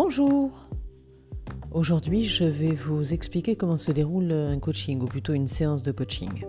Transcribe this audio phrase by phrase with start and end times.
[0.00, 0.52] Bonjour
[1.72, 5.90] Aujourd'hui, je vais vous expliquer comment se déroule un coaching, ou plutôt une séance de
[5.90, 6.44] coaching.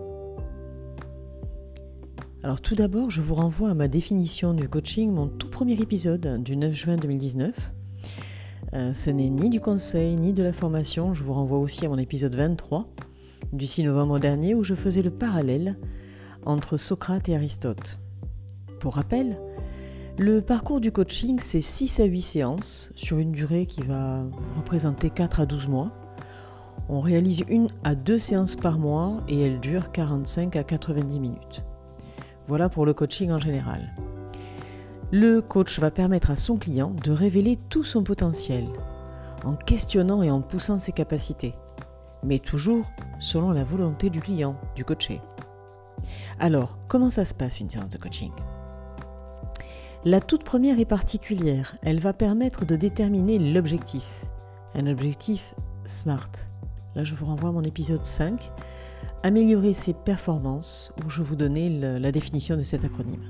[2.43, 6.43] Alors tout d'abord, je vous renvoie à ma définition du coaching, mon tout premier épisode
[6.43, 7.71] du 9 juin 2019.
[8.73, 11.89] Euh, ce n'est ni du conseil, ni de la formation, je vous renvoie aussi à
[11.89, 12.88] mon épisode 23
[13.52, 15.75] du 6 novembre dernier où je faisais le parallèle
[16.45, 17.97] entre Socrate et Aristote.
[18.80, 19.39] Pour rappel,
[20.20, 24.26] le parcours du coaching, c'est 6 à 8 séances sur une durée qui va
[24.58, 25.92] représenter 4 à 12 mois.
[26.90, 31.64] On réalise une à deux séances par mois et elles durent 45 à 90 minutes.
[32.48, 33.95] Voilà pour le coaching en général.
[35.09, 38.66] Le coach va permettre à son client de révéler tout son potentiel
[39.45, 41.56] en questionnant et en poussant ses capacités,
[42.23, 45.22] mais toujours selon la volonté du client, du coaché.
[46.40, 48.31] Alors, comment ça se passe une séance de coaching?
[50.05, 51.75] La toute première est particulière.
[51.81, 54.25] Elle va permettre de déterminer l'objectif.
[54.73, 56.31] Un objectif SMART.
[56.95, 58.52] Là, je vous renvoie à mon épisode 5.
[59.23, 63.23] Améliorer ses performances, où je vous donnais la définition de cet acronyme.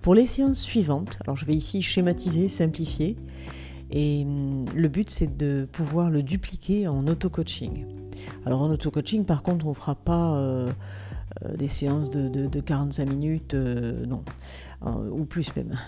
[0.00, 3.16] Pour les séances suivantes, alors je vais ici schématiser, simplifier,
[3.90, 7.84] et hum, le but c'est de pouvoir le dupliquer en auto-coaching.
[8.46, 10.70] Alors en auto-coaching, par contre, on ne fera pas euh,
[11.56, 14.24] des séances de, 45 minutes, euh, non,
[15.12, 15.78] ou plus même.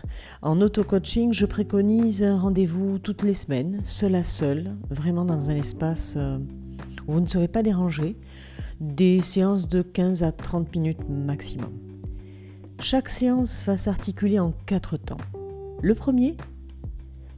[0.43, 5.57] En auto-coaching, je préconise un rendez-vous toutes les semaines, seul à seul, vraiment dans un
[5.57, 6.17] espace
[7.07, 8.17] où vous ne serez pas dérangé,
[8.81, 11.73] des séances de 15 à 30 minutes maximum.
[12.81, 15.19] Chaque séance va s'articuler en quatre temps.
[15.83, 16.37] Le premier,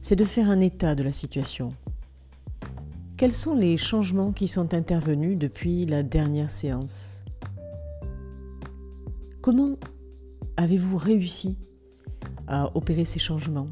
[0.01, 1.73] c'est de faire un état de la situation,
[3.23, 7.22] quels sont les changements qui sont intervenus depuis la dernière séance?
[9.43, 9.75] Comment
[10.55, 11.57] avez-vous réussi
[12.47, 13.67] à opérer ces changements?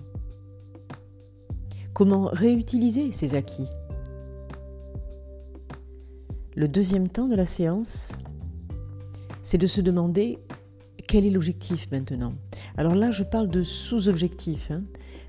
[1.93, 3.69] Comment réutiliser ces acquis?
[6.57, 8.11] Le deuxième temps de la séance,
[9.43, 10.39] c'est de se demander
[11.07, 12.33] quel est l'objectif maintenant.
[12.75, 14.71] Alors là, je parle de sous-objectifs.
[14.71, 14.81] Hein.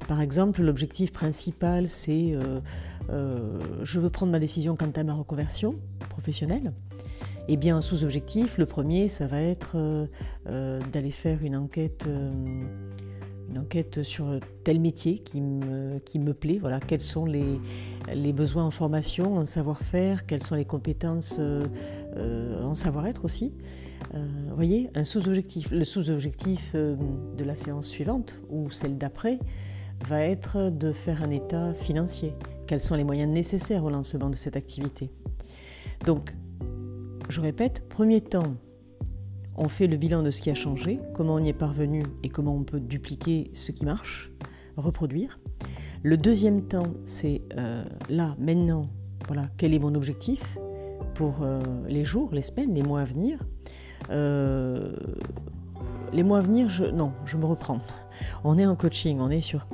[0.08, 2.58] Par exemple, l'objectif principal, c'est euh,
[3.10, 5.74] euh, je veux prendre ma décision quant à ma reconversion
[6.08, 6.72] professionnelle.
[7.48, 14.02] Eh bien, sous-objectif, le premier, ça va être euh, d'aller faire une enquête, une enquête
[14.02, 16.58] sur tel métier qui me, plaît.
[16.60, 17.60] Voilà, quels sont les,
[18.14, 23.52] les besoins en formation, en savoir-faire, quelles sont les compétences en savoir-être aussi.
[24.12, 25.70] vous voyez, un sous-objectif.
[25.72, 29.40] Le sous-objectif de la séance suivante ou celle d'après,
[30.04, 32.34] va être de faire un état financier.
[32.66, 35.10] Quels sont les moyens nécessaires au lancement de cette activité?
[36.06, 36.34] Donc,
[37.28, 38.54] je répète, premier temps,
[39.56, 42.28] on fait le bilan de ce qui a changé, comment on y est parvenu et
[42.28, 44.32] comment on peut dupliquer ce qui marche,
[44.76, 45.38] reproduire.
[46.02, 48.88] Le deuxième temps, c'est euh, là, maintenant,
[49.26, 50.58] voilà, quel est mon objectif
[51.14, 53.38] pour euh, les jours, les semaines, les mois à venir.
[54.10, 54.94] Euh,
[56.12, 57.80] les mois à venir, je, non, je me reprends.
[58.44, 59.66] On est en coaching, on est sur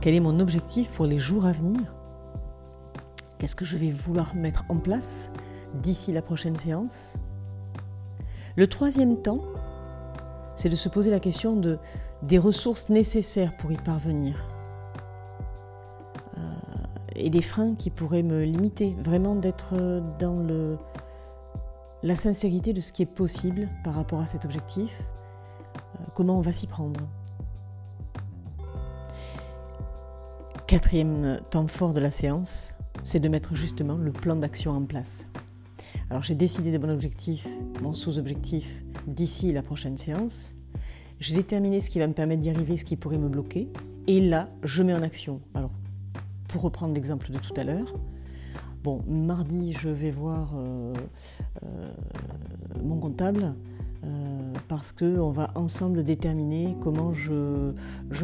[0.00, 1.80] quel est mon objectif pour les jours à venir
[3.38, 5.30] Qu'est-ce que je vais vouloir mettre en place
[5.76, 7.16] d'ici la prochaine séance
[8.56, 9.42] Le troisième temps,
[10.54, 11.78] c'est de se poser la question de,
[12.22, 14.44] des ressources nécessaires pour y parvenir
[16.38, 16.40] euh,
[17.14, 19.74] et des freins qui pourraient me limiter, vraiment d'être
[20.18, 20.78] dans le,
[22.02, 26.42] la sincérité de ce qui est possible par rapport à cet objectif, euh, comment on
[26.42, 27.00] va s'y prendre.
[30.66, 35.26] Quatrième temps fort de la séance, c'est de mettre justement le plan d'action en place.
[36.10, 37.48] Alors j'ai décidé de mon objectif,
[37.82, 40.54] mon sous-objectif d'ici la prochaine séance.
[41.18, 43.68] J'ai déterminé ce qui va me permettre d'y arriver, ce qui pourrait me bloquer.
[44.06, 45.40] Et là, je mets en action.
[45.54, 45.72] Alors,
[46.48, 47.92] pour reprendre l'exemple de tout à l'heure,
[48.84, 50.94] bon, mardi, je vais voir euh,
[51.64, 51.92] euh,
[52.84, 53.54] mon comptable
[54.04, 57.72] euh, parce qu'on va ensemble déterminer comment je,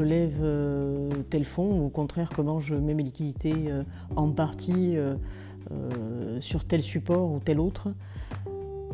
[0.01, 3.73] lève euh, tel fonds ou au contraire comment je mets mes liquidités
[4.15, 4.97] en partie
[6.41, 7.93] sur tel support ou tel autre.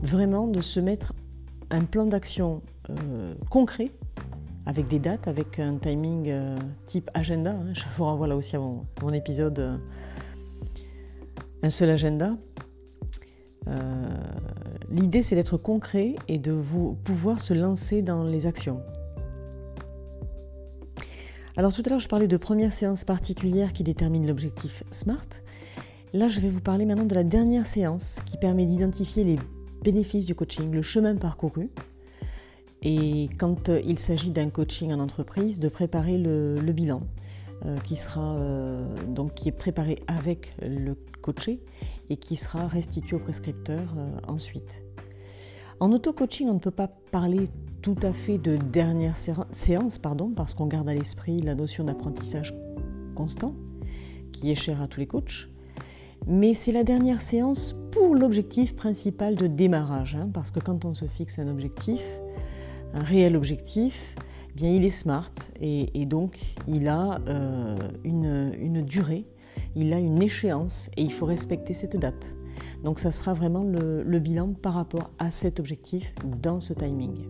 [0.03, 1.13] Vraiment de se mettre
[1.71, 2.63] un plan d'action
[3.51, 3.91] concret
[4.67, 6.33] avec des dates, avec un timing
[6.87, 7.53] type agenda.
[7.53, 7.73] Hein.
[7.73, 9.81] Je vous renvoie là aussi à mon, épisode
[11.63, 12.37] Un seul agenda.
[14.91, 18.81] L'idée, c'est d'être concret et de vous pouvoir se lancer dans les actions.
[21.57, 25.43] Alors tout à l'heure, je parlais de première séance particulière qui détermine l'objectif SMART.
[26.15, 29.39] Là, je vais vous parler maintenant de la dernière séance qui permet d'identifier les
[29.83, 31.71] bénéfices du coaching, le chemin parcouru.
[32.83, 37.01] Et quand il s'agit d'un coaching en entreprise, de préparer le, bilan
[37.83, 38.37] qui sera
[39.09, 41.61] donc qui est préparé avec le coaché
[42.09, 43.83] et qui sera restitué au prescripteur
[44.29, 44.85] ensuite.
[45.81, 47.49] En auto-coaching, on ne peut pas parler
[47.83, 52.55] tout à fait de dernière séance, pardon, parce qu'on garde à l'esprit la notion d'apprentissage
[53.15, 53.55] constant,
[54.33, 55.49] qui est chère à tous les coachs.
[56.27, 60.95] Mais c'est la dernière séance pour l'objectif principal de démarrage, hein, parce que quand on
[60.95, 62.21] se fixe un objectif,
[62.95, 64.17] un réel objectif,
[64.51, 69.25] eh bien il est smart et, donc il a euh, une, durée,
[69.75, 72.37] il a une échéance et il faut respecter cette date.
[72.85, 77.27] Donc ça sera vraiment le, bilan par rapport à cet objectif dans ce timing.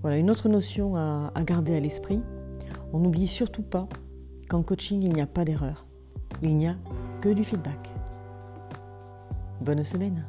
[0.00, 2.20] Voilà, une autre notion à garder à l'esprit,
[2.92, 3.88] on n'oublie surtout pas
[4.48, 5.86] qu'en coaching, il n'y a pas d'erreur.
[6.42, 6.74] Il n'y a
[7.20, 7.94] que du feedback.
[9.60, 10.26] Bonne semaine